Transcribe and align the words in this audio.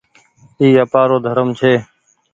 اي 0.59 0.67
آپآرو 0.83 1.17
ڌرم 1.25 1.47
ڇي۔ 1.59 1.73